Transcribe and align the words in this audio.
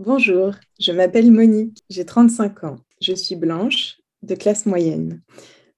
Bonjour, 0.00 0.52
je 0.78 0.92
m'appelle 0.92 1.32
Monique, 1.32 1.82
j'ai 1.90 2.04
35 2.04 2.62
ans. 2.62 2.76
Je 3.02 3.14
suis 3.14 3.34
blanche, 3.34 3.98
de 4.22 4.36
classe 4.36 4.64
moyenne. 4.64 5.22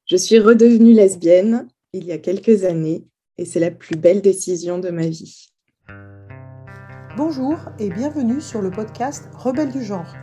Je 0.05 0.17
suis 0.17 0.39
redevenue 0.39 0.93
lesbienne 0.93 1.69
il 1.95 2.05
y 2.05 2.13
a 2.13 2.19
quelques 2.19 2.65
années 2.65 3.07
et 3.39 3.47
c'est 3.47 3.61
la 3.61 3.71
plus 3.71 3.97
belle 3.97 4.21
décision 4.21 4.79
de 4.79 4.91
ma 4.91 5.07
vie. 5.07 5.47
Bonjour 7.17 7.57
et 7.79 7.89
bienvenue 7.89 8.43
sur 8.43 8.61
le 8.61 8.71
podcast 8.71 9.31
Rebelles 9.33 9.73
du 9.73 9.83
genre. 9.83 10.15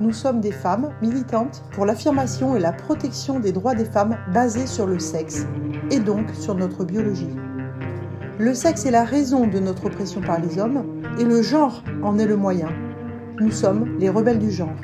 Nous 0.00 0.12
sommes 0.12 0.40
des 0.40 0.50
femmes 0.50 0.92
militantes 1.00 1.62
pour 1.74 1.86
l'affirmation 1.86 2.56
et 2.56 2.60
la 2.60 2.72
protection 2.72 3.38
des 3.38 3.52
droits 3.52 3.76
des 3.76 3.84
femmes 3.84 4.18
basés 4.34 4.66
sur 4.66 4.88
le 4.88 4.98
sexe 4.98 5.46
et 5.92 6.00
donc 6.00 6.28
sur 6.34 6.56
notre 6.56 6.84
biologie. 6.84 7.36
Le 8.36 8.52
sexe 8.52 8.84
est 8.84 8.90
la 8.90 9.04
raison 9.04 9.46
de 9.46 9.60
notre 9.60 9.86
oppression 9.86 10.20
par 10.20 10.40
les 10.40 10.58
hommes 10.58 11.04
et 11.20 11.24
le 11.24 11.40
genre 11.40 11.84
en 12.02 12.18
est 12.18 12.26
le 12.26 12.36
moyen. 12.36 12.74
Nous 13.40 13.50
sommes 13.50 13.98
les 13.98 14.08
rebelles 14.08 14.38
du 14.38 14.52
genre. 14.52 14.76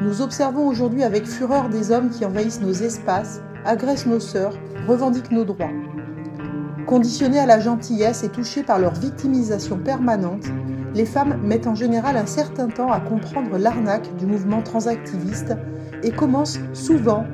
Nous 0.00 0.22
observons 0.22 0.68
aujourd'hui 0.68 1.02
avec 1.02 1.26
fureur 1.26 1.68
des 1.68 1.90
hommes 1.90 2.10
qui 2.10 2.24
envahissent 2.24 2.60
nos 2.60 2.72
espaces, 2.72 3.42
agressent 3.64 4.06
nos 4.06 4.20
sœurs, 4.20 4.56
revendiquent 4.86 5.32
nos 5.32 5.44
droits. 5.44 5.72
Conditionnées 6.86 7.40
à 7.40 7.46
la 7.46 7.58
gentillesse 7.58 8.22
et 8.22 8.28
touchées 8.28 8.62
par 8.62 8.78
leur 8.78 8.94
victimisation 8.94 9.78
permanente, 9.78 10.44
les 10.94 11.06
femmes 11.06 11.40
mettent 11.42 11.66
en 11.66 11.74
général 11.74 12.16
un 12.16 12.26
certain 12.26 12.68
temps 12.68 12.92
à 12.92 13.00
comprendre 13.00 13.58
l'arnaque 13.58 14.14
du 14.14 14.26
mouvement 14.26 14.62
transactiviste 14.62 15.56
et 16.04 16.12
commencent 16.12 16.60
souvent 16.72 17.24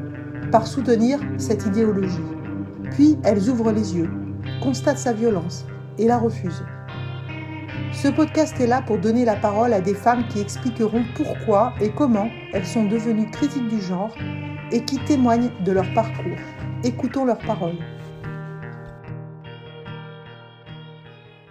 par 0.51 0.67
soutenir 0.67 1.21
cette 1.37 1.67
idéologie. 1.67 2.25
Puis 2.93 3.19
elles 3.23 3.51
ouvrent 3.51 3.73
les 3.73 3.97
yeux, 3.97 4.09
constatent 4.63 4.97
sa 4.97 5.13
violence 5.13 5.67
et 5.99 6.07
la 6.07 6.17
refusent. 6.17 6.65
Ce 7.93 8.07
podcast 8.07 8.59
est 8.61 8.69
là 8.69 8.83
pour 8.83 8.99
donner 8.99 9.25
la 9.25 9.35
parole 9.35 9.73
à 9.73 9.80
des 9.80 9.95
femmes 9.95 10.27
qui 10.29 10.41
expliqueront 10.41 11.05
pourquoi 11.17 11.75
et 11.80 11.91
comment 11.91 12.30
elles 12.53 12.66
sont 12.66 12.85
devenues 12.85 13.29
critiques 13.30 13.69
du 13.69 13.80
genre 13.80 14.15
et 14.71 14.85
qui 14.85 14.99
témoignent 14.99 15.51
de 15.65 15.73
leur 15.73 15.93
parcours. 15.93 16.38
Écoutons 16.85 17.24
leurs 17.24 17.38
paroles. 17.38 17.79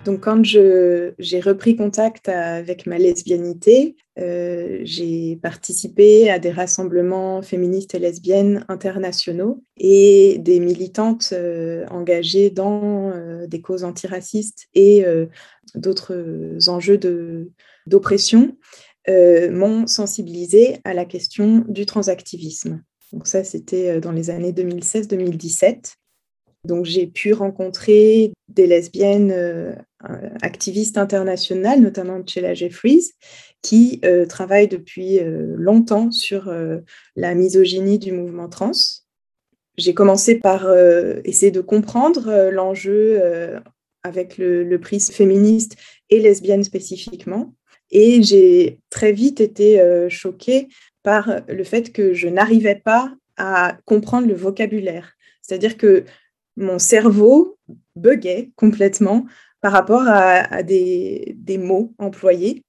Donc, 0.09 0.21
quand 0.21 0.43
j'ai 0.43 1.39
repris 1.39 1.75
contact 1.75 2.29
avec 2.29 2.87
ma 2.87 2.97
lesbianité, 2.97 3.95
euh, 4.17 4.79
j'ai 4.81 5.35
participé 5.35 6.31
à 6.31 6.39
des 6.39 6.49
rassemblements 6.49 7.43
féministes 7.43 7.93
et 7.93 7.99
lesbiennes 7.99 8.65
internationaux 8.69 9.63
et 9.77 10.39
des 10.39 10.59
militantes 10.61 11.29
euh, 11.33 11.85
engagées 11.91 12.49
dans 12.49 13.11
euh, 13.11 13.45
des 13.45 13.61
causes 13.61 13.83
antiracistes 13.83 14.65
et 14.73 15.05
d'autres 15.75 16.57
enjeux 16.67 16.99
d'oppression 17.85 18.57
m'ont 19.07 19.85
sensibilisée 19.85 20.79
à 20.85 20.95
la 20.95 21.05
question 21.05 21.63
du 21.67 21.85
transactivisme. 21.85 22.81
Donc 23.13 23.27
ça, 23.27 23.43
c'était 23.43 24.01
dans 24.01 24.11
les 24.11 24.31
années 24.31 24.53
2016-2017. 24.53 25.97
Donc 26.65 26.85
j'ai 26.85 27.07
pu 27.07 27.33
rencontrer 27.33 28.33
des 28.49 28.67
lesbiennes 28.67 29.31
euh, 29.31 29.73
activistes 30.41 30.97
internationales, 30.97 31.79
notamment 31.79 32.21
Chela 32.25 32.53
Jeffries, 32.53 33.11
qui 33.61 34.01
euh, 34.03 34.25
travaillent 34.25 34.67
depuis 34.67 35.19
euh, 35.19 35.53
longtemps 35.57 36.11
sur 36.11 36.53
la 37.15 37.35
misogynie 37.35 37.99
du 37.99 38.11
mouvement 38.11 38.49
trans. 38.49 38.71
J'ai 39.77 39.93
commencé 39.93 40.35
par 40.35 40.67
essayer 41.23 41.51
de 41.51 41.61
comprendre 41.61 42.49
l'enjeu 42.51 43.21
avec 44.03 44.37
le, 44.37 44.65
le, 44.65 44.79
prisme 44.79 45.13
féministe 45.13 45.77
et 46.09 46.19
lesbienne 46.19 46.65
spécifiquement. 46.65 47.53
Et 47.89 48.21
j'ai 48.21 48.79
très 48.89 49.13
vite 49.13 49.39
été 49.39 49.81
choquée 50.09 50.67
par 51.01 51.31
le 51.47 51.63
fait 51.63 51.93
que 51.93 52.13
je 52.13 52.27
n'arrivais 52.27 52.75
pas 52.75 53.13
à 53.37 53.77
comprendre 53.85 54.27
le 54.27 54.33
vocabulaire. 54.33 55.13
C'est-à-dire 55.41 55.77
que 55.77 56.03
mon 56.59 56.77
cerveau 56.77 57.57
buguait 57.95 58.51
complètement 58.55 59.25
par 59.61 59.71
rapport 59.71 60.03
à, 60.05 60.63
des, 60.63 61.35
mots 61.57 61.93
employés. 61.97 62.63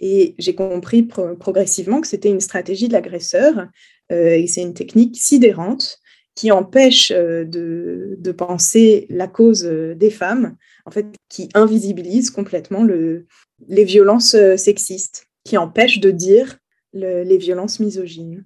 Et 0.00 0.34
j'ai 0.38 0.54
compris 0.54 1.02
progressivement 1.04 2.00
que 2.00 2.08
c'était 2.08 2.30
une 2.30 2.40
stratégie 2.40 2.88
de 2.88 2.92
l'agresseur 2.92 3.68
euh, 4.10 4.34
et 4.34 4.46
c'est 4.48 4.62
une 4.62 4.74
technique 4.74 5.16
sidérante 5.16 5.98
qui 6.34 6.50
empêche 6.50 7.12
euh, 7.14 7.44
de, 7.44 8.32
penser 8.32 9.06
la 9.10 9.28
cause 9.28 9.64
euh, 9.64 9.94
des 9.94 10.10
femmes, 10.10 10.56
en 10.86 10.90
fait, 10.90 11.06
qui 11.28 11.48
invisibilise 11.54 12.30
complètement 12.30 12.84
les 12.84 13.84
violences 13.84 14.36
sexistes, 14.56 15.26
qui 15.44 15.56
empêche 15.56 16.00
de 16.00 16.10
dire 16.10 16.58
les 16.94 17.38
violences 17.38 17.78
misogynes. 17.80 18.44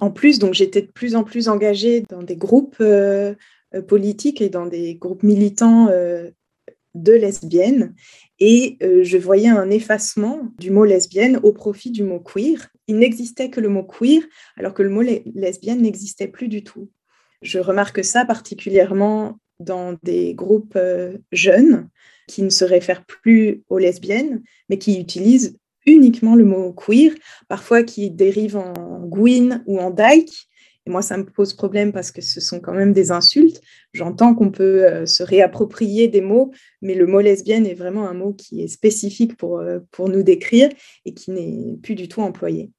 En 0.00 0.10
plus, 0.10 0.38
donc 0.38 0.54
j'étais 0.54 0.82
de 0.82 0.90
plus 0.90 1.14
en 1.14 1.22
plus 1.22 1.48
engagée 1.48 2.02
dans 2.08 2.22
des 2.22 2.36
groupes 2.36 2.82
politique 3.80 4.40
et 4.40 4.48
dans 4.48 4.66
des 4.66 4.94
groupes 4.94 5.22
militants 5.22 5.88
euh, 5.88 6.30
de 6.94 7.12
lesbiennes. 7.12 7.94
Et 8.38 8.76
euh, 8.82 9.02
je 9.02 9.16
voyais 9.16 9.48
un 9.48 9.70
effacement 9.70 10.52
du 10.58 10.70
mot 10.70 10.84
lesbienne 10.84 11.40
au 11.42 11.52
profit 11.52 11.90
du 11.90 12.02
mot 12.02 12.20
queer. 12.20 12.68
Il 12.86 12.98
n'existait 12.98 13.50
que 13.50 13.60
le 13.60 13.68
mot 13.68 13.84
queer, 13.84 14.22
alors 14.56 14.74
que 14.74 14.82
le 14.82 14.90
mot 14.90 15.02
lesbienne 15.02 15.82
n'existait 15.82 16.28
plus 16.28 16.48
du 16.48 16.64
tout. 16.64 16.90
Je 17.40 17.58
remarque 17.58 18.04
ça 18.04 18.24
particulièrement 18.24 19.38
dans 19.58 19.96
des 20.02 20.34
groupes 20.34 20.78
jeunes 21.30 21.88
qui 22.28 22.42
ne 22.42 22.50
se 22.50 22.64
réfèrent 22.64 23.04
plus 23.04 23.62
aux 23.68 23.78
lesbiennes, 23.78 24.42
mais 24.68 24.78
qui 24.78 25.00
utilisent 25.00 25.56
uniquement 25.86 26.34
le 26.34 26.44
mot 26.44 26.72
queer, 26.72 27.12
parfois 27.48 27.82
qui 27.82 28.10
dérive 28.10 28.56
en 28.56 29.00
gwyn 29.06 29.62
ou 29.66 29.78
en 29.78 29.90
dyke, 29.90 30.48
moi, 30.86 31.02
ça 31.02 31.16
me 31.16 31.24
pose 31.24 31.54
problème 31.54 31.92
parce 31.92 32.10
que 32.10 32.20
ce 32.20 32.40
sont 32.40 32.58
quand 32.60 32.72
même 32.72 32.92
des 32.92 33.12
insultes. 33.12 33.60
J'entends 33.92 34.34
qu'on 34.34 34.50
peut 34.50 34.84
euh, 34.84 35.06
se 35.06 35.22
réapproprier 35.22 36.08
des 36.08 36.20
mots, 36.20 36.50
mais 36.80 36.94
le 36.94 37.06
mot 37.06 37.20
lesbienne 37.20 37.66
est 37.66 37.74
vraiment 37.74 38.08
un 38.08 38.14
mot 38.14 38.32
qui 38.32 38.62
est 38.62 38.68
spécifique 38.68 39.36
pour, 39.36 39.60
euh, 39.60 39.78
pour 39.92 40.08
nous 40.08 40.22
décrire 40.22 40.70
et 41.04 41.14
qui 41.14 41.30
n'est 41.30 41.76
plus 41.82 41.94
du 41.94 42.08
tout 42.08 42.20
employé. 42.20 42.72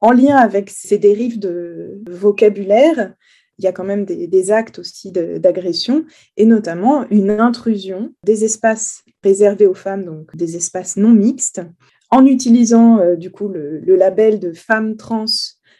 En 0.00 0.12
lien 0.12 0.36
avec 0.36 0.68
ces 0.68 0.98
dérives 0.98 1.38
de 1.38 2.02
vocabulaire, 2.10 3.14
il 3.58 3.64
y 3.64 3.68
a 3.68 3.72
quand 3.72 3.84
même 3.84 4.04
des, 4.04 4.50
actes 4.50 4.80
aussi 4.80 5.12
d'agression 5.12 6.04
et 6.36 6.44
notamment 6.44 7.08
une 7.10 7.30
intrusion 7.30 8.12
des 8.24 8.44
espaces 8.44 9.04
réservés 9.22 9.66
aux 9.66 9.74
femmes, 9.74 10.04
donc 10.04 10.36
des 10.36 10.56
espaces 10.56 10.96
non 10.96 11.10
mixtes, 11.10 11.62
en 12.10 12.26
utilisant 12.26 12.98
euh, 12.98 13.16
du 13.16 13.30
coup 13.30 13.48
le, 13.48 13.78
le 13.78 13.96
label 13.96 14.40
de 14.40 14.52
femmes 14.52 14.96
trans 14.96 15.24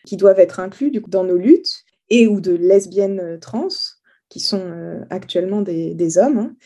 qui 0.04 0.16
doivent 0.16 0.40
être 0.40 0.60
inclus 0.60 0.90
dans 1.08 1.24
nos 1.24 1.36
luttes 1.36 1.84
et 2.10 2.26
ou 2.26 2.40
de 2.40 2.52
lesbiennes 2.52 3.20
euh, 3.20 3.38
trans, 3.38 3.68
qui 4.28 4.40
sont 4.40 4.62
euh, 4.62 5.00
actuellement 5.10 5.62
des, 5.62 6.18
hommes, 6.18 6.38
hein, 6.38 6.56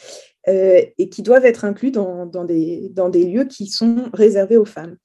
euh, 0.48 0.82
et 0.96 1.08
qui 1.08 1.22
doivent 1.22 1.44
être 1.44 1.64
inclus 1.64 1.90
dans, 1.90 2.26
des, 2.44 3.24
lieux 3.24 3.44
qui 3.44 3.66
sont 3.66 4.08
réservés 4.12 4.56
aux 4.56 4.64
femmes. 4.64 4.96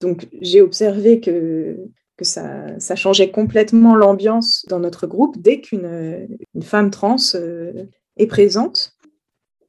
Donc 0.00 0.28
j'ai 0.40 0.60
observé 0.60 1.20
que, 1.20 1.76
ça, 2.20 2.94
changeait 2.94 3.32
complètement 3.32 3.96
l'ambiance 3.96 4.64
dans 4.68 4.78
notre 4.78 5.08
groupe 5.08 5.40
dès 5.40 5.60
qu'une 5.60 6.28
une 6.54 6.62
femme 6.62 6.90
trans 6.92 7.16
est 8.16 8.26
présente. 8.28 8.92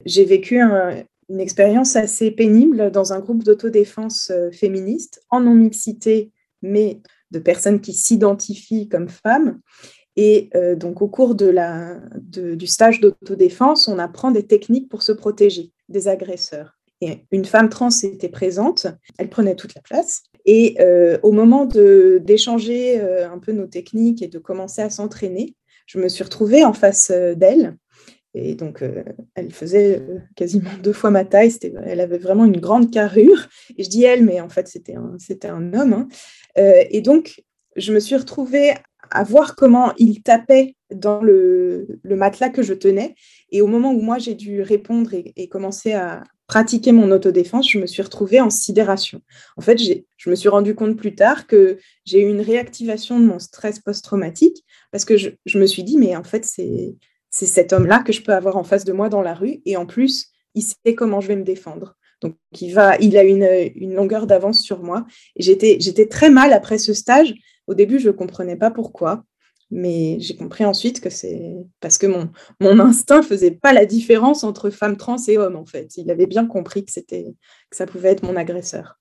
J'ai 0.05 0.23
vécu 0.23 0.59
une 0.59 1.39
expérience 1.39 1.95
assez 1.95 2.29
pénible 2.29 2.91
dans 2.91 3.11
un 3.11 3.21
groupe 3.21 3.43
d'autodéfense 3.43 4.31
féministe 4.51 5.23
en 5.31 5.39
non-mixité, 5.39 6.31
mais 6.61 7.01
de 7.33 7.39
personnes 7.39 7.81
qui 7.81 7.93
s'identifient 7.93 8.87
comme 8.87 9.09
femmes. 9.09 9.59
Et 10.15 10.49
euh, 10.55 10.75
donc, 10.75 11.01
au 11.01 11.07
cours 11.07 11.35
de 11.35 11.47
la, 11.47 11.99
du 12.21 12.67
stage 12.67 13.01
d'autodéfense, 13.01 13.87
on 13.87 13.99
apprend 13.99 14.31
des 14.31 14.45
techniques 14.45 14.89
pour 14.89 15.01
se 15.01 15.11
protéger 15.11 15.71
des 15.89 16.07
agresseurs. 16.07 16.77
Et 17.01 17.25
une 17.31 17.45
femme 17.45 17.69
trans 17.69 17.89
était 18.03 18.29
présente, 18.29 18.87
elle 19.17 19.29
prenait 19.29 19.55
toute 19.55 19.75
la 19.75 19.81
place. 19.81 20.23
Et 20.45 20.75
euh, 20.79 21.17
au 21.23 21.31
moment 21.31 21.65
d'échanger 21.65 23.01
euh, 23.01 23.29
un 23.29 23.39
peu 23.39 23.51
nos 23.51 23.67
techniques 23.67 24.21
et 24.21 24.27
de 24.27 24.39
commencer 24.39 24.81
à 24.81 24.89
s'entraîner, 24.89 25.55
je 25.87 25.99
me 25.99 26.07
suis 26.07 26.23
retrouvée 26.23 26.63
en 26.63 26.73
face 26.73 27.11
d'elle. 27.11 27.75
Et 28.33 28.55
donc, 28.55 28.83
elle 29.35 29.51
faisait 29.51 30.01
quasiment 30.35 30.71
deux 30.81 30.93
fois 30.93 31.11
ma 31.11 31.23
taille. 31.23 31.51
Elle 31.85 31.99
avait 31.99 32.17
vraiment 32.17 32.45
une 32.45 32.59
grande 32.59 32.91
carrure. 32.91 33.47
Et 33.77 33.83
je 33.83 33.89
dis 33.89 34.03
elle, 34.03 34.25
mais 34.25 34.41
en 34.41 34.49
fait, 34.49 34.67
c'était 34.67 34.95
un, 34.95 35.17
un 35.49 35.73
homme. 35.73 35.93
Hein. 35.93 36.07
Euh, 36.57 36.83
et 36.89 37.01
donc, 37.01 37.43
je 37.75 37.93
me 37.93 37.99
suis 37.99 38.15
retrouvée 38.15 38.73
à 39.11 39.23
voir 39.23 39.55
comment 39.55 39.93
il 39.97 40.21
tapait 40.23 40.75
dans 40.93 41.21
le, 41.21 41.87
matelas 42.03 42.49
que 42.49 42.63
je 42.63 42.73
tenais. 42.73 43.15
Et 43.51 43.61
au 43.61 43.67
moment 43.67 43.91
où 43.91 44.01
moi, 44.01 44.17
j'ai 44.17 44.35
dû 44.35 44.61
répondre 44.61 45.11
et, 45.13 45.47
commencer 45.47 45.93
à 45.93 46.23
pratiquer 46.47 46.91
mon 46.91 47.09
autodéfense, 47.11 47.69
je 47.69 47.79
me 47.79 47.87
suis 47.87 48.01
retrouvée 48.01 48.41
en 48.41 48.49
sidération. 48.49 49.21
En 49.57 49.61
fait, 49.61 49.79
je 50.17 50.29
me 50.29 50.35
suis 50.35 50.49
rendu 50.49 50.75
compte 50.75 50.97
plus 50.97 51.15
tard 51.15 51.47
que 51.47 51.77
j'ai 52.05 52.21
eu 52.21 52.29
une 52.29 52.41
réactivation 52.41 53.19
de 53.19 53.25
mon 53.25 53.39
stress 53.39 53.79
post-traumatique 53.79 54.63
parce 54.91 55.05
que 55.05 55.17
je, 55.17 55.57
me 55.57 55.65
suis 55.65 55.83
dit, 55.83 55.97
mais 55.97 56.15
en 56.15 56.23
fait, 56.23 56.45
c'est 56.45 56.95
cet 57.33 57.73
homme-là 57.73 58.03
que 58.03 58.13
je 58.13 58.21
peux 58.21 58.33
avoir 58.33 58.57
en 58.57 58.63
face 58.63 58.85
de 58.85 58.93
moi 58.93 59.09
dans 59.09 59.23
la 59.23 59.33
rue. 59.33 59.61
Et 59.65 59.75
en 59.75 59.87
plus, 59.87 60.27
il 60.53 60.61
sait 60.61 60.93
comment 60.95 61.19
je 61.19 61.27
vais 61.27 61.35
me 61.35 61.43
défendre. 61.43 61.95
Donc, 62.21 62.35
il, 62.61 62.73
va, 62.73 62.95
il 62.97 63.17
a 63.17 63.23
une, 63.23 63.95
longueur 63.95 64.27
d'avance 64.27 64.61
sur 64.61 64.83
moi. 64.83 65.05
J'étais, 65.35 65.77
très 66.09 66.29
mal 66.29 66.53
après 66.53 66.77
ce 66.77 66.93
stage. 66.93 67.33
Au 67.65 67.73
début, 67.73 67.99
je 67.99 68.07
ne 68.07 68.13
comprenais 68.13 68.55
pas 68.55 68.69
pourquoi. 68.69 69.23
Mais 69.71 70.17
j'ai 70.19 70.35
compris 70.35 70.63
ensuite 70.63 71.01
que 71.01 71.09
c'est 71.09 71.55
parce 71.79 71.97
que 71.97 72.05
mon, 72.05 72.29
mon 72.59 72.79
instinct 72.79 73.23
faisait 73.23 73.49
pas 73.51 73.73
la 73.73 73.87
différence 73.87 74.43
entre 74.43 74.69
femme 74.69 74.95
trans 74.95 75.17
et 75.27 75.39
homme, 75.39 75.55
en 75.55 75.65
fait. 75.65 75.97
Il 75.97 76.11
avait 76.11 76.27
bien 76.27 76.45
compris 76.45 76.85
que, 76.85 76.91
que 77.01 77.33
ça 77.71 77.87
pouvait 77.87 78.09
être 78.09 78.23
mon 78.23 78.35
agresseur. 78.35 78.99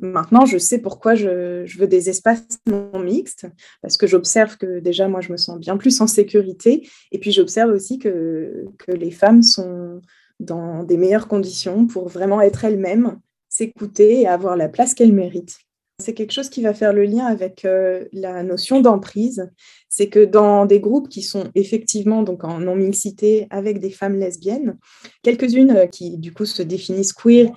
Maintenant, 0.00 0.46
je 0.46 0.58
sais 0.58 0.78
pourquoi 0.78 1.14
je, 1.14 1.64
veux 1.78 1.86
des 1.86 2.08
espaces 2.08 2.58
non 2.66 2.98
mixtes, 2.98 3.46
parce 3.82 3.96
que 3.96 4.06
j'observe 4.06 4.56
que 4.56 4.80
déjà, 4.80 5.08
moi, 5.08 5.20
je 5.20 5.32
me 5.32 5.36
sens 5.36 5.58
bien 5.58 5.76
plus 5.76 6.00
en 6.00 6.06
sécurité. 6.06 6.88
Et 7.12 7.18
puis, 7.18 7.32
j'observe 7.32 7.72
aussi 7.72 7.98
que, 7.98 8.66
que 8.78 8.92
les 8.92 9.10
femmes 9.10 9.42
sont 9.42 10.00
dans 10.40 10.84
des 10.84 10.96
meilleures 10.96 11.28
conditions 11.28 11.86
pour 11.86 12.08
vraiment 12.08 12.40
être 12.40 12.64
elles-mêmes, 12.64 13.18
s'écouter 13.48 14.22
et 14.22 14.28
avoir 14.28 14.56
la 14.56 14.68
place 14.68 14.94
qu'elles 14.94 15.12
méritent. 15.12 15.58
C'est 16.00 16.14
quelque 16.14 16.32
chose 16.32 16.48
qui 16.48 16.62
va 16.62 16.74
faire 16.74 16.92
le 16.92 17.02
lien 17.02 17.26
avec 17.26 17.64
euh, 17.64 18.04
la 18.12 18.44
notion 18.44 18.80
d'emprise. 18.80 19.50
C'est 19.88 20.08
que 20.08 20.24
dans 20.24 20.64
des 20.64 20.78
groupes 20.78 21.08
qui 21.08 21.22
sont 21.22 21.50
effectivement 21.56 22.22
donc 22.22 22.44
en 22.44 22.60
non-mixité 22.60 23.48
avec 23.50 23.80
des 23.80 23.90
femmes 23.90 24.16
lesbiennes, 24.16 24.78
quelques-unes 25.22 25.72
euh, 25.72 25.86
qui 25.86 26.16
du 26.16 26.32
coup 26.32 26.44
se 26.44 26.62
définissent 26.62 27.12
queer 27.12 27.50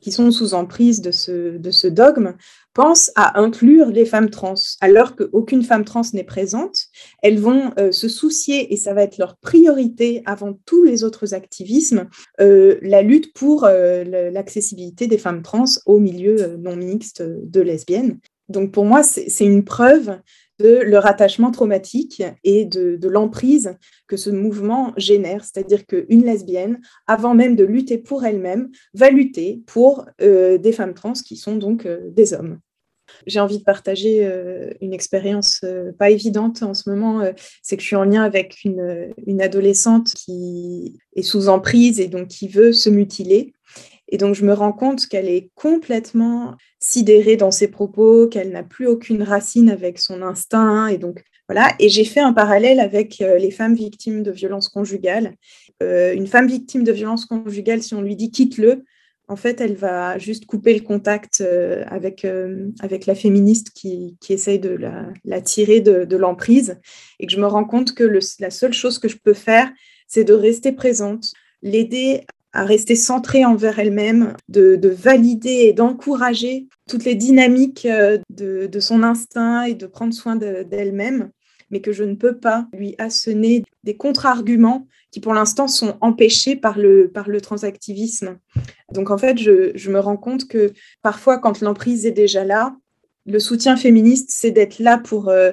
qui 0.00 0.12
sont 0.12 0.30
sous 0.30 0.54
emprise 0.54 1.00
de 1.00 1.10
ce, 1.10 1.86
dogme 1.88 2.34
pensent 2.74 3.10
à 3.16 3.40
inclure 3.40 3.86
les 3.86 4.04
femmes 4.04 4.30
trans, 4.30 4.54
alors 4.80 5.16
qu'aucune 5.16 5.62
femme 5.62 5.84
trans 5.84 6.02
n'est 6.12 6.24
présente. 6.24 6.86
Elles 7.22 7.40
vont 7.40 7.72
euh, 7.78 7.90
se 7.90 8.08
soucier, 8.08 8.72
et 8.72 8.76
ça 8.76 8.94
va 8.94 9.02
être 9.02 9.18
leur 9.18 9.36
priorité 9.38 10.22
avant 10.26 10.58
tous 10.64 10.84
les 10.84 11.02
autres 11.02 11.34
activismes, 11.34 12.08
euh, 12.40 12.78
la 12.82 13.02
lutte 13.02 13.32
pour 13.32 13.64
euh, 13.64 14.30
l'accessibilité 14.30 15.06
des 15.06 15.18
femmes 15.18 15.42
trans 15.42 15.64
au 15.86 15.98
milieu 15.98 16.56
non 16.58 16.76
mixte 16.76 17.22
de 17.22 17.60
lesbiennes. 17.60 18.18
Donc 18.48 18.72
pour 18.72 18.84
moi, 18.84 19.02
c'est 19.02 19.44
une 19.44 19.64
preuve 19.64 20.18
de 20.58 20.78
leur 20.78 21.06
attachement 21.06 21.50
traumatique 21.50 22.22
et 22.44 22.64
de, 22.64 23.08
l'emprise 23.08 23.76
que 24.06 24.16
ce 24.16 24.30
mouvement 24.30 24.92
génère. 24.96 25.44
C'est-à-dire 25.44 25.86
qu'une 25.86 26.24
lesbienne, 26.24 26.80
avant 27.06 27.34
même 27.34 27.56
de 27.56 27.64
lutter 27.64 27.98
pour 27.98 28.24
elle-même, 28.24 28.70
va 28.94 29.10
lutter 29.10 29.62
pour 29.66 30.04
euh, 30.20 30.58
des 30.58 30.72
femmes 30.72 30.94
trans 30.94 31.12
qui 31.12 31.36
sont 31.36 31.56
donc 31.56 31.86
euh, 31.86 32.00
des 32.10 32.34
hommes. 32.34 32.58
J'ai 33.26 33.40
envie 33.40 33.58
de 33.58 33.64
partager 33.64 34.26
euh, 34.26 34.70
une 34.82 34.92
expérience 34.92 35.64
pas 35.98 36.10
évidente 36.10 36.62
en 36.62 36.74
ce 36.74 36.90
moment. 36.90 37.22
c'est 37.62 37.76
que 37.76 37.82
je 37.82 37.86
suis 37.86 37.96
en 37.96 38.04
lien 38.04 38.22
avec 38.22 38.64
une, 38.64 39.14
une 39.26 39.40
adolescente 39.40 40.12
qui 40.12 40.98
est 41.16 41.22
sous 41.22 41.48
emprise 41.48 42.00
et 42.00 42.08
donc 42.08 42.28
qui 42.28 42.48
veut 42.48 42.72
se 42.72 42.90
mutiler. 42.90 43.54
Et 44.08 44.16
donc, 44.16 44.34
je 44.34 44.44
me 44.44 44.52
rends 44.52 44.72
compte 44.72 45.06
qu'elle 45.06 45.28
est 45.28 45.50
complètement 45.54 46.56
sidérée 46.80 47.36
dans 47.36 47.50
ses 47.50 47.68
propos, 47.68 48.26
qu'elle 48.26 48.50
n'a 48.50 48.62
plus 48.62 48.86
aucune 48.86 49.22
racine 49.22 49.70
avec 49.70 49.98
son 49.98 50.22
instinct. 50.22 50.88
Et 50.88 50.98
donc, 50.98 51.22
voilà. 51.48 51.74
Et 51.78 51.88
j'ai 51.88 52.04
fait 52.04 52.20
un 52.20 52.32
parallèle 52.32 52.80
avec 52.80 53.20
euh, 53.20 53.38
les 53.38 53.50
femmes 53.50 53.74
victimes 53.74 54.22
de 54.22 54.30
violences 54.30 54.68
conjugales. 54.68 55.34
Euh, 55.82 56.14
une 56.14 56.26
femme 56.26 56.46
victime 56.46 56.84
de 56.84 56.92
violences 56.92 57.26
conjugales, 57.26 57.82
si 57.82 57.94
on 57.94 58.02
lui 58.02 58.16
dit 58.16 58.30
quitte-le, 58.30 58.84
en 59.30 59.36
fait, 59.36 59.60
elle 59.60 59.74
va 59.74 60.16
juste 60.16 60.46
couper 60.46 60.72
le 60.72 60.80
contact 60.80 61.42
euh, 61.42 61.84
avec, 61.88 62.26
avec 62.80 63.04
la 63.04 63.14
féministe 63.14 63.72
qui, 63.74 64.16
qui 64.22 64.32
essaye 64.32 64.58
de 64.58 64.70
la, 65.24 65.40
tirer 65.42 65.80
de, 65.80 66.16
l'emprise. 66.16 66.80
Et 67.20 67.26
que 67.26 67.32
je 67.32 67.38
me 67.38 67.46
rends 67.46 67.66
compte 67.66 67.94
que 67.94 68.04
la 68.40 68.50
seule 68.50 68.72
chose 68.72 68.98
que 68.98 69.08
je 69.08 69.18
peux 69.18 69.34
faire, 69.34 69.70
c'est 70.06 70.24
de 70.24 70.32
rester 70.32 70.72
présente, 70.72 71.32
l'aider 71.60 72.22
à 72.52 72.64
rester 72.64 72.94
centrée 72.94 73.44
envers 73.44 73.78
elle-même, 73.78 74.34
de, 74.48 74.88
valider 74.88 75.66
et 75.68 75.72
d'encourager 75.72 76.66
toutes 76.88 77.04
les 77.04 77.14
dynamiques 77.14 77.86
euh, 77.86 78.18
de, 78.30 78.80
son 78.80 79.02
instinct 79.02 79.64
et 79.64 79.74
de 79.74 79.86
prendre 79.86 80.14
soin 80.14 80.36
d'elle-même, 80.36 81.30
mais 81.70 81.80
que 81.80 81.92
je 81.92 82.04
ne 82.04 82.14
peux 82.14 82.38
pas 82.38 82.66
lui 82.72 82.94
assener 82.98 83.64
des 83.84 83.96
contre-arguments 83.96 84.86
qui 85.10 85.20
pour 85.20 85.34
l'instant 85.34 85.68
sont 85.68 85.96
empêchés 86.00 86.56
par 86.56 86.78
le, 86.78 87.10
par 87.10 87.28
le 87.28 87.40
transactivisme. 87.40 88.38
Donc 88.92 89.10
en 89.10 89.18
fait, 89.18 89.38
je, 89.38 89.90
me 89.90 90.00
rends 90.00 90.16
compte 90.16 90.48
que 90.48 90.72
parfois, 91.02 91.38
quand 91.38 91.60
l'emprise 91.60 92.06
est 92.06 92.12
déjà 92.12 92.44
là, 92.44 92.76
le 93.26 93.38
soutien 93.38 93.76
féministe, 93.76 94.30
c'est 94.32 94.50
d'être 94.50 94.78
là 94.78 94.98
pour... 94.98 95.28
Euh, 95.28 95.52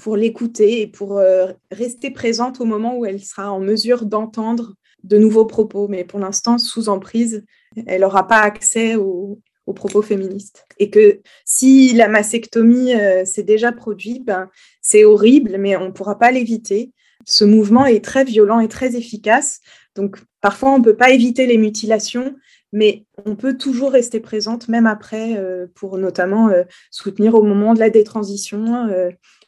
pour 0.00 0.16
l'écouter 0.16 0.80
et 0.80 0.86
pour 0.86 1.18
euh, 1.18 1.52
rester 1.70 2.10
présente 2.10 2.62
au 2.62 2.64
moment 2.64 2.96
où 2.96 3.04
elle 3.04 3.22
sera 3.22 3.52
en 3.52 3.60
mesure 3.60 4.06
d'entendre 4.06 4.74
de 5.04 5.18
nouveaux 5.18 5.46
propos, 5.46 5.88
mais 5.88 6.04
pour 6.04 6.20
l'instant, 6.20 6.58
sous 6.58 6.88
emprise, 6.88 7.44
elle 7.86 8.02
n'aura 8.02 8.26
pas 8.26 8.40
accès 8.40 8.96
aux, 8.96 9.40
propos 9.74 10.02
féministes. 10.02 10.66
Et 10.78 10.90
que 10.90 11.20
si 11.46 11.94
la 11.94 12.06
mastectomie 12.06 12.94
euh, 12.94 13.24
s'est 13.24 13.42
déjà 13.42 13.72
produite, 13.72 14.22
ben, 14.22 14.50
c'est 14.82 15.04
horrible, 15.04 15.56
mais 15.58 15.76
on 15.76 15.86
ne 15.86 15.92
pourra 15.92 16.18
pas 16.18 16.30
l'éviter. 16.30 16.92
Ce 17.24 17.46
mouvement 17.46 17.86
est 17.86 18.04
très 18.04 18.24
violent 18.24 18.60
et 18.60 18.68
très 18.68 18.96
efficace. 18.96 19.60
Donc, 19.94 20.18
parfois, 20.42 20.72
on 20.72 20.78
ne 20.78 20.84
peut 20.84 20.96
pas 20.96 21.08
éviter 21.08 21.46
les 21.46 21.56
mutilations, 21.56 22.36
mais 22.70 23.06
on 23.24 23.34
peut 23.34 23.56
toujours 23.56 23.92
rester 23.92 24.20
présente, 24.20 24.68
même 24.68 24.86
après, 24.86 25.38
euh, 25.38 25.68
pour 25.74 25.96
notamment 25.96 26.50
euh, 26.50 26.64
soutenir 26.90 27.34
au 27.34 27.42
moment 27.42 27.72
de 27.72 27.78
la 27.78 27.88
détransition 27.88 28.90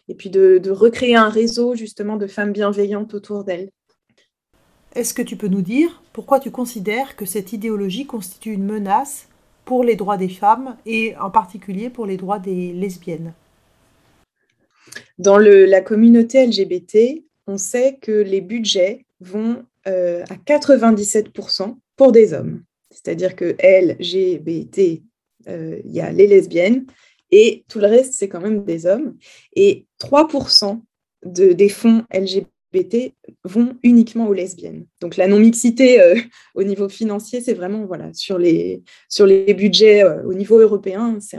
et 0.08 0.14
puis 0.14 0.30
de, 0.30 0.56
de 0.56 0.70
recréer 0.70 1.16
un 1.16 1.28
réseau 1.28 1.74
justement 1.74 2.16
de 2.16 2.26
femmes 2.26 2.52
bienveillantes 2.52 3.12
autour 3.12 3.44
d'elle. 3.44 3.68
Est-ce 4.94 5.12
que 5.12 5.22
tu 5.22 5.36
peux 5.36 5.48
nous 5.48 5.62
dire 5.62 6.02
pourquoi 6.12 6.38
tu 6.38 6.52
considères 6.52 7.16
que 7.16 7.26
cette 7.26 7.52
idéologie 7.52 8.06
constitue 8.06 8.52
une 8.52 8.64
menace 8.64 9.28
pour 9.64 9.82
les 9.82 9.96
droits 9.96 10.16
des 10.16 10.28
femmes 10.28 10.76
et 10.86 11.16
en 11.16 11.30
particulier 11.30 11.90
pour 11.90 12.06
les 12.06 12.16
droits 12.16 12.38
des 12.38 12.72
lesbiennes? 12.72 13.32
Dans 15.18 15.38
la 15.38 15.80
communauté 15.80 16.46
LGBT, 16.46 17.24
on 17.48 17.58
sait 17.58 17.98
que 18.00 18.12
les 18.12 18.40
budgets 18.40 19.04
vont 19.20 19.64
euh, 19.88 20.22
à 20.30 20.36
97% 20.36 21.76
pour 21.96 22.12
des 22.12 22.32
hommes. 22.32 22.62
C'est-à-dire 22.90 23.34
que 23.34 23.56
LGBT, 23.60 25.02
euh, 25.48 25.80
il 25.84 25.92
y 25.92 26.00
a 26.00 26.12
les 26.12 26.28
lesbiennes 26.28 26.86
et 27.32 27.64
tout 27.68 27.80
le 27.80 27.86
reste, 27.86 28.12
c'est 28.12 28.28
quand 28.28 28.40
même 28.40 28.64
des 28.64 28.86
hommes. 28.86 29.16
Et 29.56 29.86
3% 30.00 30.80
de, 31.26 31.52
des 31.52 31.68
fonds 31.68 32.04
LGBT 32.12 32.53
vont 33.44 33.76
uniquement 33.82 34.26
aux 34.28 34.32
lesbiennes. 34.32 34.86
Donc 35.00 35.16
la 35.16 35.26
non-mixité 35.26 36.00
euh, 36.00 36.14
au 36.54 36.62
niveau 36.62 36.88
financier, 36.88 37.40
c'est 37.40 37.54
vraiment 37.54 37.86
voilà, 37.86 38.12
sur, 38.12 38.38
les, 38.38 38.82
sur 39.08 39.26
les 39.26 39.54
budgets 39.54 40.02
euh, 40.02 40.22
au 40.24 40.34
niveau 40.34 40.58
européen, 40.58 41.18
c'est 41.20 41.38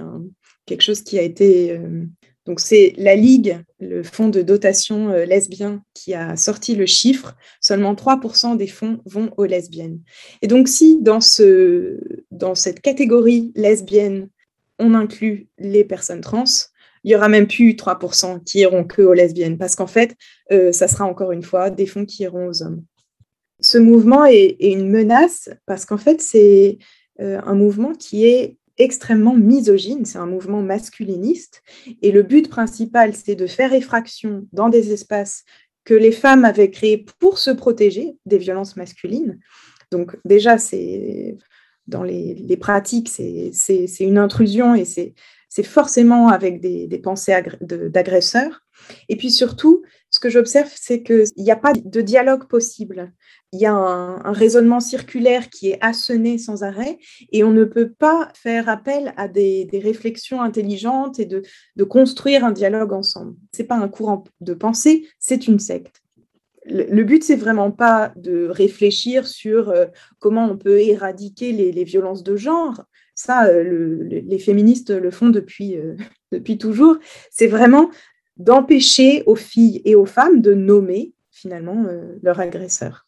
quelque 0.65 0.81
chose 0.81 1.01
qui 1.01 1.19
a 1.19 1.21
été... 1.21 1.71
Euh, 1.71 2.05
donc 2.45 2.59
c'est 2.59 2.93
la 2.97 3.15
Ligue, 3.15 3.57
le 3.79 4.03
fonds 4.03 4.29
de 4.29 4.43
dotation 4.43 5.09
lesbien, 5.25 5.81
qui 5.95 6.13
a 6.13 6.35
sorti 6.35 6.75
le 6.75 6.85
chiffre, 6.85 7.35
seulement 7.59 7.95
3% 7.95 8.55
des 8.55 8.67
fonds 8.67 8.99
vont 9.07 9.31
aux 9.37 9.45
lesbiennes. 9.45 9.99
Et 10.43 10.47
donc 10.47 10.67
si 10.67 11.01
dans, 11.01 11.21
ce, 11.21 11.99
dans 12.29 12.53
cette 12.53 12.81
catégorie 12.81 13.51
lesbienne, 13.55 14.29
on 14.77 14.93
inclut 14.93 15.47
les 15.57 15.83
personnes 15.83 16.21
trans, 16.21 16.43
il 17.05 17.11
y 17.11 17.15
aura 17.15 17.29
même 17.29 17.47
plus 17.47 17.73
3% 17.73 18.43
qui 18.43 18.59
iront 18.59 18.83
que 18.83 19.03
aux 19.03 19.13
lesbiennes, 19.13 19.59
parce 19.59 19.75
qu'en 19.75 19.87
fait, 19.87 20.15
euh, 20.51 20.71
ça 20.71 20.87
sera 20.87 21.05
encore 21.05 21.31
une 21.31 21.43
fois 21.43 21.69
des 21.69 21.85
fonds 21.85 22.03
qui 22.03 22.23
iront 22.23 22.47
aux 22.47 22.63
hommes. 22.63 22.83
Ce 23.61 23.77
mouvement 23.77 24.25
est, 24.25 24.57
une 24.59 24.89
menace 24.89 25.49
parce 25.67 25.85
qu'en 25.85 25.99
fait, 25.99 26.19
c'est 26.19 26.79
euh, 27.21 27.39
un 27.45 27.53
mouvement 27.53 27.93
qui 27.93 28.25
est 28.25 28.57
extrêmement 28.77 29.35
misogyne, 29.35 30.03
c'est 30.03 30.17
un 30.17 30.25
mouvement 30.25 30.63
masculiniste, 30.63 31.61
et 32.01 32.11
le 32.11 32.23
but 32.23 32.49
principal, 32.49 33.13
c'est 33.13 33.35
de 33.35 33.45
faire 33.45 33.73
effraction 33.73 34.47
dans 34.51 34.69
des 34.69 34.91
espaces 34.91 35.43
que 35.85 35.93
les 35.93 36.11
femmes 36.11 36.43
avaient 36.43 36.71
créés 36.71 37.05
pour 37.19 37.37
se 37.37 37.51
protéger 37.51 38.17
des 38.25 38.39
violences 38.39 38.75
masculines. 38.75 39.39
Donc 39.91 40.17
déjà, 40.25 40.57
c'est 40.57 41.37
dans 41.87 42.03
les, 42.03 42.57
pratiques, 42.57 43.09
c'est 43.09 43.85
une 43.99 44.17
intrusion 44.17 44.75
et 44.75 44.85
c'est 44.85 45.63
forcément 45.63 46.29
avec 46.29 46.61
des, 46.61 46.99
pensées 46.99 47.35
d'agresseurs. 47.61 48.61
Et 49.09 49.15
puis 49.15 49.31
surtout, 49.31 49.83
ce 50.09 50.19
que 50.19 50.29
j'observe, 50.29 50.71
c'est 50.73 51.03
qu'il 51.03 51.25
n'y 51.37 51.51
a 51.51 51.55
pas 51.55 51.73
de 51.73 52.01
dialogue 52.01 52.47
possible. 52.47 53.13
Il 53.51 53.59
y 53.59 53.65
a 53.65 53.73
un, 53.73 54.31
raisonnement 54.31 54.79
circulaire 54.79 55.49
qui 55.49 55.69
est 55.69 55.77
assonné 55.81 56.37
sans 56.37 56.63
arrêt 56.63 56.99
et 57.31 57.43
on 57.43 57.51
ne 57.51 57.63
peut 57.63 57.91
pas 57.91 58.29
faire 58.33 58.67
appel 58.67 59.13
à 59.17 59.27
des, 59.27 59.69
réflexions 59.73 60.41
intelligentes 60.41 61.19
et 61.19 61.25
de, 61.25 61.43
construire 61.83 62.43
un 62.43 62.51
dialogue 62.51 62.93
ensemble. 62.93 63.35
Ce 63.55 63.61
n'est 63.61 63.67
pas 63.67 63.77
un 63.77 63.87
courant 63.87 64.23
de 64.41 64.53
pensée, 64.53 65.07
c'est 65.19 65.47
une 65.47 65.59
secte. 65.59 66.04
Le, 66.67 67.03
but, 67.03 67.23
c'est 67.23 67.35
vraiment 67.35 67.71
pas 67.71 68.11
de 68.15 68.47
réfléchir 68.47 69.27
sur 69.27 69.69
euh, 69.69 69.85
comment 70.19 70.49
on 70.49 70.57
peut 70.57 70.79
éradiquer 70.79 71.51
les 71.51 71.83
violences 71.83 72.23
de 72.23 72.35
genre, 72.35 72.83
ça, 73.15 73.45
euh, 73.47 74.03
les 74.09 74.39
féministes 74.39 74.91
le 74.91 75.09
font 75.09 75.29
depuis, 75.29 75.77
euh, 75.77 75.95
depuis 76.31 76.57
toujours. 76.57 76.97
C'est 77.31 77.47
vraiment 77.47 77.89
d'empêcher 78.37 79.23
aux 79.25 79.35
filles 79.35 79.81
et 79.85 79.95
aux 79.95 80.05
femmes 80.05 80.41
de 80.41 80.53
nommer 80.53 81.13
finalement 81.31 81.85
leur 82.21 82.39
agresseur. 82.39 83.05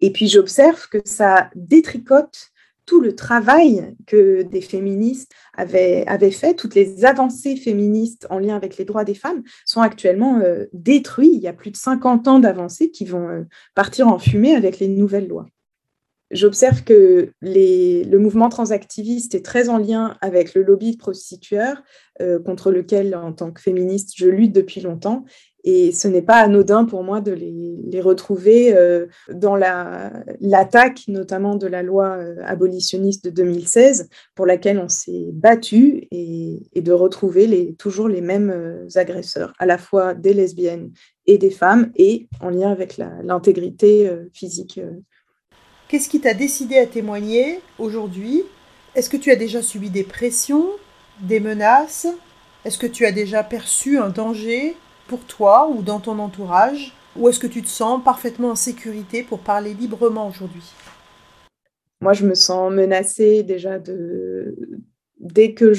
Et 0.00 0.12
puis 0.12 0.28
j'observe 0.28 0.88
que 0.88 0.98
ça 1.04 1.50
détricote 1.54 2.50
tout 2.88 3.02
le 3.02 3.14
travail 3.14 3.94
que 4.06 4.40
des 4.40 4.62
féministes 4.62 5.30
avaient, 5.54 6.06
fait, 6.30 6.54
toutes 6.54 6.74
les 6.74 7.04
avancées 7.04 7.54
féministes 7.54 8.26
en 8.30 8.38
lien 8.38 8.56
avec 8.56 8.78
les 8.78 8.86
droits 8.86 9.04
des 9.04 9.14
femmes 9.14 9.42
sont 9.66 9.82
actuellement 9.82 10.40
euh, 10.40 10.64
détruites. 10.72 11.34
Il 11.34 11.42
y 11.42 11.48
a 11.48 11.52
plus 11.52 11.70
de 11.70 11.76
50 11.76 12.26
ans 12.28 12.38
d'avancées 12.38 12.90
qui 12.90 13.04
vont 13.04 13.28
euh, 13.28 13.42
partir 13.74 14.08
en 14.08 14.18
fumée 14.18 14.54
avec 14.54 14.78
les 14.78 14.88
nouvelles 14.88 15.28
lois. 15.28 15.46
J'observe 16.30 16.82
que 16.84 17.30
le 17.40 18.16
mouvement 18.16 18.48
transactiviste 18.48 19.34
est 19.34 19.44
très 19.44 19.68
en 19.68 19.76
lien 19.76 20.16
avec 20.22 20.54
le 20.54 20.62
lobby 20.62 20.92
de 20.92 20.96
prostitueurs, 20.96 21.82
euh, 22.20 22.38
contre 22.38 22.70
lequel, 22.70 23.14
en 23.14 23.32
tant 23.32 23.50
que 23.50 23.60
féministe, 23.60 24.12
je 24.16 24.28
lutte 24.28 24.52
depuis 24.52 24.80
longtemps. 24.80 25.24
Et 25.64 25.92
ce 25.92 26.06
n'est 26.06 26.22
pas 26.22 26.36
anodin 26.36 26.84
pour 26.84 27.02
moi 27.02 27.20
de 27.20 27.32
les, 27.32 28.00
retrouver 28.00 28.76
euh, 28.76 29.06
dans 29.32 29.56
l'attaque, 29.56 31.02
notamment 31.08 31.56
de 31.56 31.66
la 31.66 31.82
loi 31.82 32.16
euh, 32.16 32.36
abolitionniste 32.44 33.24
de 33.24 33.30
2016, 33.30 34.08
pour 34.36 34.46
laquelle 34.46 34.78
on 34.78 34.88
s'est 34.88 35.30
battu, 35.32 36.06
et, 36.12 36.60
de 36.76 36.92
retrouver 36.92 37.48
les, 37.48 37.74
toujours 37.74 38.08
les 38.08 38.20
mêmes 38.20 38.50
euh, 38.50 38.86
agresseurs, 38.94 39.52
à 39.58 39.66
la 39.66 39.78
fois 39.78 40.14
des 40.14 40.32
lesbiennes 40.32 40.92
et 41.26 41.38
des 41.38 41.50
femmes, 41.50 41.90
et 41.96 42.28
en 42.40 42.50
lien 42.50 42.70
avec 42.70 42.96
l'intégrité 42.96 44.10
physique. 44.32 44.80
Qu'est-ce 45.88 46.08
qui 46.08 46.20
t'a 46.20 46.34
décidé 46.34 46.78
à 46.78 46.86
témoigner 46.86 47.60
aujourd'hui? 47.78 48.44
Est-ce 48.94 49.10
que 49.10 49.16
tu 49.16 49.30
as 49.30 49.36
déjà 49.36 49.60
subi 49.60 49.90
des 49.90 50.04
pressions, 50.04 50.66
des 51.20 51.40
menaces? 51.40 52.06
Est-ce 52.64 52.78
que 52.78 52.86
tu 52.86 53.04
as 53.04 53.12
déjà 53.12 53.42
perçu 53.42 53.98
un 53.98 54.08
danger? 54.08 54.76
Pour 55.08 55.24
toi 55.24 55.68
ou 55.68 55.82
dans 55.82 55.98
ton 55.98 56.18
entourage 56.20 56.92
Ou 57.16 57.28
est-ce 57.28 57.40
que 57.40 57.46
tu 57.48 57.62
te 57.62 57.68
sens 57.68 58.04
parfaitement 58.04 58.50
en 58.50 58.54
sécurité 58.54 59.24
pour 59.24 59.40
parler 59.40 59.74
librement 59.74 60.28
aujourd'hui? 60.28 60.62
Moi, 62.00 62.12
je 62.12 62.24
me 62.24 62.34
sens 62.34 62.72
menacée 62.72 63.42
déjà. 63.42 63.80
Dès 65.18 65.54
que 65.54 65.72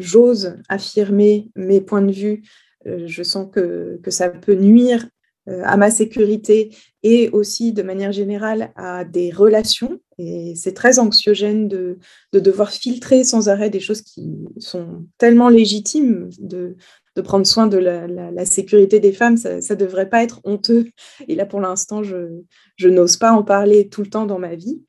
j'ose 0.00 0.56
affirmer 0.68 1.50
mes 1.54 1.80
points 1.80 2.02
de 2.02 2.12
vue, 2.12 2.42
euh, 2.86 3.04
je 3.06 3.22
sens 3.22 3.48
que, 3.52 4.00
que 4.02 4.10
ça 4.10 4.28
peut 4.28 4.54
nuire 4.54 5.06
euh, 5.48 5.62
à 5.64 5.76
ma 5.76 5.90
sécurité 5.92 6.74
et 7.04 7.28
aussi 7.28 7.72
de 7.72 7.82
manière 7.82 8.10
générale 8.10 8.72
à 8.74 9.04
des 9.04 9.30
relations. 9.30 10.00
Et 10.18 10.54
c'est 10.56 10.72
très 10.72 10.98
anxiogène 10.98 11.68
de, 11.68 11.98
de, 12.32 12.40
devoir 12.40 12.70
filtrer 12.72 13.22
sans 13.22 13.48
arrêt 13.48 13.70
des 13.70 13.78
choses 13.78 14.02
qui 14.02 14.34
sont 14.58 15.06
tellement 15.18 15.48
légitimes, 15.48 16.30
de, 16.40 16.76
de 17.16 17.22
prendre 17.22 17.46
soin 17.46 17.66
de 17.66 17.78
la, 17.78 18.44
sécurité 18.44 19.00
des 19.00 19.12
femmes, 19.12 19.38
ça 19.38 19.58
ne 19.58 19.74
devrait 19.74 20.08
pas 20.08 20.22
être 20.22 20.40
honteux. 20.44 20.86
Et 21.26 21.34
là, 21.34 21.46
pour 21.46 21.60
l'instant, 21.60 22.02
je, 22.02 22.88
n'ose 22.88 23.16
pas 23.16 23.32
en 23.32 23.42
parler 23.42 23.88
tout 23.88 24.02
le 24.02 24.10
temps 24.10 24.26
dans 24.26 24.38
ma 24.38 24.54
vie. 24.54 24.82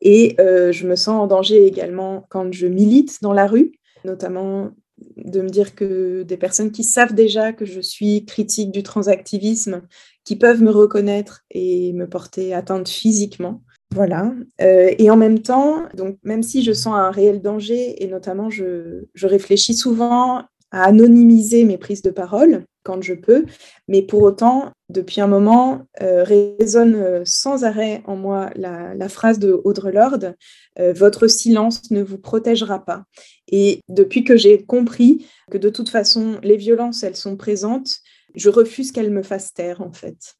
Et 0.00 0.36
euh, 0.40 0.70
je 0.72 0.86
me 0.86 0.94
sens 0.94 1.20
en 1.20 1.26
danger 1.26 1.66
également 1.66 2.24
quand 2.30 2.52
je 2.52 2.68
milite 2.68 3.20
dans 3.20 3.32
la 3.32 3.46
rue, 3.46 3.72
notamment 4.04 4.70
de 5.16 5.42
me 5.42 5.48
dire 5.48 5.74
que 5.74 6.22
des 6.22 6.36
personnes 6.36 6.70
qui 6.70 6.84
savent 6.84 7.14
déjà 7.14 7.52
que 7.52 7.64
je 7.64 7.80
suis 7.80 8.24
critique 8.24 8.70
du 8.70 8.84
transactivisme, 8.84 9.82
qui 10.24 10.36
peuvent 10.36 10.62
me 10.62 10.70
reconnaître 10.70 11.42
et 11.50 11.92
me 11.92 12.08
porter 12.08 12.54
atteinte 12.54 12.88
physiquement. 12.88 13.62
Voilà. 13.92 14.32
Euh, 14.60 14.94
et 14.96 15.10
en 15.10 15.16
même 15.16 15.40
temps, 15.40 15.82
donc 15.94 16.18
même 16.22 16.44
si 16.44 16.62
je 16.62 16.72
sens 16.72 16.94
un 16.94 17.10
réel 17.10 17.42
danger, 17.42 18.02
et 18.02 18.06
notamment 18.06 18.48
je 18.48 19.04
réfléchis 19.20 19.74
souvent 19.74 20.44
à 20.72 20.84
anonymiser 20.84 21.64
mes 21.64 21.78
prises 21.78 22.02
de 22.02 22.10
parole 22.10 22.64
quand 22.82 23.00
je 23.02 23.14
peux, 23.14 23.44
mais 23.86 24.02
pour 24.02 24.22
autant, 24.22 24.72
depuis 24.88 25.20
un 25.20 25.26
moment, 25.26 25.86
euh, 26.02 26.24
résonne 26.24 26.94
euh, 26.96 27.22
sans 27.24 27.64
arrêt 27.64 28.02
en 28.06 28.16
moi 28.16 28.50
la, 28.56 29.08
phrase 29.08 29.38
de 29.38 29.60
Audre 29.64 29.90
Lorde 29.90 30.34
euh, 30.78 30.92
Votre 30.92 31.28
silence 31.28 31.90
ne 31.90 32.02
vous 32.02 32.18
protégera 32.18 32.84
pas. 32.84 33.04
Et 33.48 33.80
depuis 33.88 34.24
que 34.24 34.36
j'ai 34.36 34.64
compris 34.64 35.26
que 35.50 35.58
de 35.58 35.68
toute 35.68 35.90
façon, 35.90 36.40
les 36.42 36.56
violences, 36.56 37.02
elles 37.02 37.16
sont 37.16 37.36
présentes, 37.36 37.98
je 38.34 38.48
refuse 38.48 38.90
qu'elles 38.90 39.12
me 39.12 39.22
fassent 39.22 39.54
taire, 39.54 39.82
en 39.82 39.92
fait. 39.92 40.34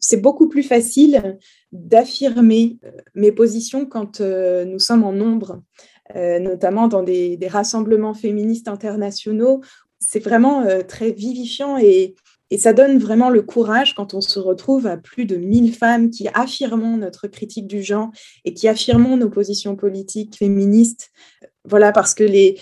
C'est 0.00 0.20
beaucoup 0.20 0.48
plus 0.48 0.62
facile 0.62 1.38
d'affirmer 1.72 2.78
mes 3.14 3.32
positions 3.32 3.84
quand 3.84 4.20
nous 4.20 4.78
sommes 4.78 5.02
en 5.02 5.12
nombre. 5.12 5.60
Euh, 6.16 6.38
notamment 6.38 6.88
dans 6.88 7.02
des, 7.02 7.38
rassemblements 7.50 8.14
féministes 8.14 8.68
internationaux. 8.68 9.60
C'est 9.98 10.20
vraiment 10.20 10.62
euh, 10.62 10.80
très 10.82 11.10
vivifiant 11.10 11.76
et, 11.78 12.14
ça 12.56 12.72
donne 12.72 12.96
vraiment 12.96 13.28
le 13.28 13.42
courage 13.42 13.94
quand 13.94 14.14
on 14.14 14.22
se 14.22 14.38
retrouve 14.38 14.86
à 14.86 14.96
plus 14.96 15.26
de 15.26 15.36
1000 15.36 15.74
femmes 15.74 16.08
qui 16.08 16.28
affirmons 16.32 16.96
notre 16.96 17.26
critique 17.26 17.66
du 17.66 17.82
genre 17.82 18.08
et 18.46 18.54
qui 18.54 18.68
affirmons 18.68 19.18
nos 19.18 19.28
positions 19.28 19.76
politiques 19.76 20.34
féministes. 20.34 21.10
Voilà, 21.66 21.92
parce 21.92 22.14
que 22.14 22.24
les, 22.24 22.58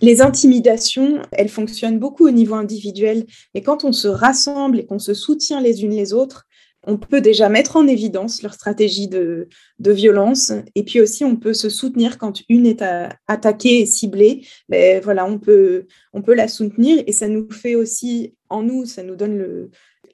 les 0.00 0.20
intimidations, 0.20 1.22
elles 1.30 1.48
fonctionnent 1.48 2.00
beaucoup 2.00 2.26
au 2.26 2.32
niveau 2.32 2.56
individuel, 2.56 3.24
mais 3.54 3.62
quand 3.62 3.84
on 3.84 3.92
se 3.92 4.08
rassemble 4.08 4.80
et 4.80 4.86
qu'on 4.86 4.98
se 4.98 5.14
soutient 5.14 5.60
les 5.60 5.84
unes 5.84 5.94
les 5.94 6.12
autres, 6.12 6.48
on 6.86 6.96
peut 6.96 7.20
déjà 7.20 7.48
mettre 7.48 7.76
en 7.76 7.86
évidence 7.86 8.42
leur 8.42 8.54
stratégie 8.54 9.08
de, 9.08 9.48
violence 9.78 10.52
et 10.74 10.84
puis 10.84 11.00
aussi 11.00 11.24
on 11.24 11.36
peut 11.36 11.52
se 11.52 11.68
soutenir 11.68 12.18
quand 12.18 12.40
une 12.48 12.66
est 12.66 12.82
attaquée 13.26 13.80
et 13.80 13.86
ciblée. 13.86 14.46
Mais 14.68 14.94
ben 14.94 15.04
voilà, 15.04 15.26
on 15.26 15.38
peut, 15.38 15.86
on 16.12 16.22
peut 16.22 16.34
la 16.34 16.48
soutenir 16.48 17.02
et 17.06 17.12
ça 17.12 17.28
nous 17.28 17.50
fait 17.50 17.74
aussi 17.74 18.34
en 18.48 18.62
nous, 18.62 18.86
ça 18.86 19.02
nous 19.02 19.16
donne 19.16 19.70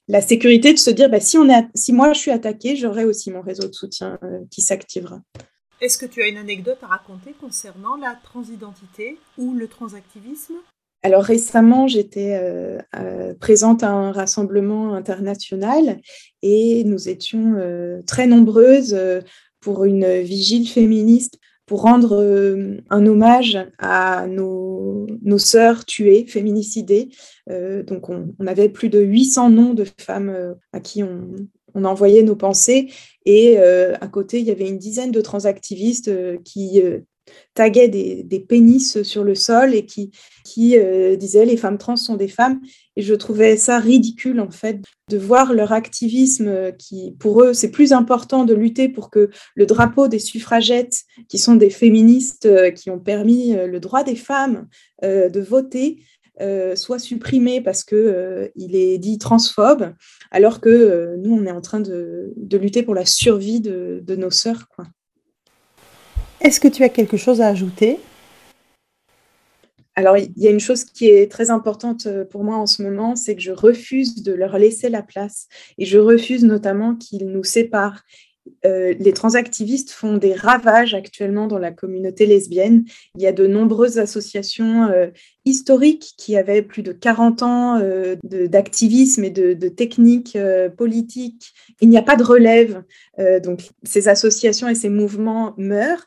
la 0.09 0.21
sécurité 0.21 0.73
de 0.73 0.79
se 0.79 0.91
dire 0.91 1.09
ben 1.09 1.21
si, 1.21 1.39
on 1.39 1.49
est, 1.49 1.67
si 1.75 1.93
moi 1.93 2.13
je 2.13 2.21
suis 2.21 2.31
attaquée, 2.31 2.77
j'aurai 2.77 3.05
aussi 3.05 3.31
mon 3.31 3.43
réseau 3.43 3.69
de 3.69 3.73
soutien 3.73 4.19
euh, 4.23 4.41
qui 4.51 4.63
s'activera. 4.63 5.21
Est-ce 5.81 5.99
que 5.99 6.07
tu 6.07 6.23
as 6.23 6.29
une 6.29 6.39
anecdote 6.39 6.79
à 6.83 6.87
raconter 6.87 7.35
concernant 7.39 7.97
la 7.97 8.15
transidentité 8.23 9.19
ou 9.37 9.53
le 9.53 9.69
transactivisme? 9.69 10.55
Alors 11.03 11.23
récemment, 11.23 11.87
j'étais 11.87 12.37
euh, 12.41 12.79
euh, 12.97 13.33
présente 13.35 13.85
à 13.85 13.91
un 13.91 14.11
rassemblement 14.11 14.95
international 14.95 16.01
et 16.43 16.83
nous 16.85 17.09
étions 17.09 17.55
euh, 17.57 18.03
très 18.07 18.27
nombreuses 18.27 18.99
pour 19.61 19.85
une 19.85 20.21
vigile 20.23 20.69
féministe 20.69 21.39
pour 21.65 21.83
rendre 21.83 22.17
un 22.91 23.07
hommage 23.07 23.59
à 23.79 24.27
nos, 24.29 25.07
sœurs 25.39 25.85
tuées, 25.85 26.25
féminicidées. 26.27 27.09
donc 27.49 28.09
on, 28.09 28.33
avait 28.47 28.69
plus 28.69 28.89
de 28.89 29.01
800 29.01 29.51
noms 29.51 29.75
de 29.75 29.85
femmes 30.01 30.57
à 30.73 30.79
qui 30.79 31.03
on 31.03 31.85
envoyait 31.85 32.23
nos 32.23 32.37
pensées 32.37 32.93
et 33.25 33.59
à 33.59 34.07
côté, 34.07 34.39
il 34.39 34.47
y 34.47 34.53
avait 34.53 34.69
une 34.69 34.79
dizaine 34.79 35.11
de 35.11 35.21
transactivistes 35.21 36.13
qui 36.45 36.81
taguaient 37.55 37.89
des, 37.89 38.47
pénis 38.47 39.03
sur 39.03 39.25
le 39.25 39.35
sol 39.35 39.75
et 39.75 39.87
qui, 39.87 40.11
euh, 40.77 41.17
disaient 41.17 41.45
les 41.45 41.57
femmes 41.57 41.79
trans 41.79 41.97
sont 41.97 42.17
des 42.17 42.29
femmes. 42.29 42.61
Et 42.97 43.03
je 43.03 43.15
trouvais 43.15 43.57
ça 43.57 43.79
ridicule, 43.79 44.41
en 44.41 44.51
fait, 44.51 44.81
de 45.11 45.19
voir 45.19 45.53
leur 45.53 45.73
activisme 45.73 46.49
euh, 46.49 46.71
qui, 46.71 47.17
pour 47.19 47.43
eux, 47.43 47.55
c'est 47.55 47.71
plus 47.71 47.93
important 47.93 48.45
de 48.45 48.55
lutter 48.55 48.89
pour 48.89 49.11
que 49.11 49.31
le 49.55 49.67
drapeau 49.67 50.09
des 50.09 50.19
suffragettes, 50.19 51.03
qui 51.29 51.39
sont 51.39 51.57
des 51.57 51.71
féministes 51.71 52.47
euh, 52.47 52.71
qui 52.71 52.91
ont 52.91 53.01
permis 53.01 53.55
le 53.55 53.81
droit 53.81 54.05
des 54.05 54.17
femmes 54.17 54.69
de 55.03 55.41
voter, 55.41 56.03
soit 56.75 56.99
supprimé 56.99 57.61
parce 57.61 57.85
qu'il 57.85 58.51
il 58.57 58.77
est 58.77 58.99
dit 58.99 59.19
transphobe, 59.19 59.95
alors 60.31 60.61
que 60.61 61.17
nous, 61.17 61.35
on 61.35 61.45
est 61.47 61.51
en 61.51 61.61
train 61.61 61.81
de, 61.81 62.33
de 62.37 62.59
lutter 62.59 62.83
pour 62.83 62.95
la 62.95 63.07
survie 63.07 63.61
de, 63.61 64.03
de 64.05 64.17
nos 64.17 64.31
sœurs. 64.31 64.69
Quoi. 64.75 64.87
Est-ce 66.41 66.61
que 66.61 66.69
tu 66.69 66.83
as 66.83 66.89
quelque 66.89 67.17
chose 67.17 67.41
à 67.41 67.49
ajouter? 67.49 67.99
Alors, 69.99 70.19
il 70.19 70.31
y 70.37 70.47
a 70.47 70.51
une 70.51 70.61
chose 70.61 70.85
qui 70.85 71.09
est 71.09 71.31
très 71.31 71.51
importante 71.51 72.05
euh, 72.07 72.27
pour 72.27 72.45
moi 72.45 72.57
en 72.57 72.67
ce 72.67 72.83
moment, 72.83 73.17
c'est 73.17 73.35
que 73.35 73.41
je 73.41 73.53
refuse 73.53 74.23
de 74.23 74.35
leur 74.35 74.59
laisser 74.59 74.91
la 74.91 75.03
place 75.03 75.49
et 75.79 75.87
je 75.87 75.99
refuse 75.99 76.45
notamment 76.45 76.95
qu'ils 76.95 77.29
nous 77.29 77.45
séparent. 77.45 78.03
Euh, 78.65 78.95
les 78.99 79.13
transactivistes 79.13 79.91
font 79.91 80.17
des 80.17 80.35
ravages 80.35 80.95
actuellement 80.95 81.47
dans 81.47 81.59
la 81.59 81.73
communauté 81.73 82.27
lesbienne. 82.27 82.85
Il 83.17 83.23
y 83.23 83.27
a 83.27 83.33
de 83.33 83.47
nombreuses 83.47 83.99
associations 83.99 84.85
euh, 84.85 85.09
historiques 85.45 86.15
qui 86.17 86.37
avaient 86.37 86.63
plus 86.63 86.83
de 86.83 86.93
40 86.93 87.43
ans 87.43 87.81
d'activisme 88.23 89.25
et 89.25 89.31
de, 89.31 89.53
de 89.53 89.69
techniques 89.69 90.37
politiques. 90.77 91.53
Il 91.81 91.89
n'y 91.89 91.99
a 91.99 92.03
pas 92.03 92.17
de 92.17 92.25
relève. 92.25 92.83
donc, 93.45 93.71
ces 93.85 94.09
associations 94.09 94.69
et 94.69 94.75
ces 94.75 94.89
mouvements 94.89 95.55
meurent 95.57 96.05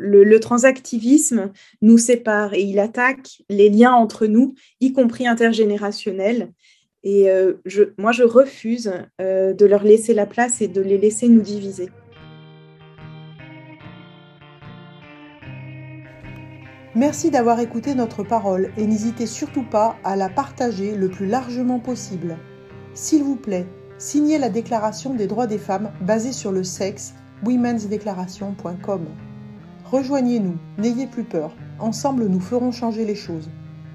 le, 0.00 0.40
transactivisme 0.40 1.52
nous 1.82 1.98
sépare 1.98 2.54
et 2.54 2.62
il 2.62 2.78
attaque 2.78 3.42
les 3.48 3.68
liens 3.68 3.92
entre 3.92 4.26
nous, 4.26 4.54
y 4.80 4.92
compris 4.92 5.26
intergénérationnels. 5.26 6.52
Et 7.02 7.30
euh, 7.30 7.54
moi, 7.98 8.12
je 8.12 8.22
refuse 8.22 8.92
euh, 9.20 9.54
de 9.54 9.66
leur 9.66 9.84
laisser 9.84 10.12
la 10.12 10.26
place 10.26 10.60
et 10.60 10.68
de 10.68 10.82
les 10.82 10.98
laisser 10.98 11.28
nous 11.28 11.40
diviser. 11.40 11.88
Merci 16.96 17.30
d'avoir 17.30 17.60
écouté 17.60 17.94
notre 17.94 18.24
parole 18.24 18.72
et 18.76 18.84
n'hésitez 18.84 19.26
surtout 19.26 19.62
pas 19.62 19.96
à 20.02 20.16
la 20.16 20.28
partager 20.28 20.96
le 20.96 21.08
plus 21.08 21.26
largement 21.26 21.78
possible. 21.78 22.36
S'il 22.94 23.22
vous 23.22 23.36
plaît, 23.36 23.66
signez 23.96 24.38
la 24.38 24.50
Déclaration 24.50 25.14
des 25.14 25.28
droits 25.28 25.46
des 25.46 25.58
femmes 25.58 25.92
basée 26.00 26.32
sur 26.32 26.50
le 26.50 26.64
sexe, 26.64 27.14
womensdeclaration.com. 27.44 29.06
Rejoignez-nous, 29.84 30.56
n'ayez 30.78 31.06
plus 31.06 31.24
peur. 31.24 31.56
Ensemble, 31.78 32.26
nous 32.26 32.40
ferons 32.40 32.72
changer 32.72 33.04
les 33.04 33.14
choses. 33.14 33.48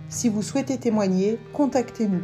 Si 0.07 0.29
vous 0.29 0.41
souhaitez 0.41 0.77
témoigner, 0.77 1.37
contactez-nous. 1.53 2.23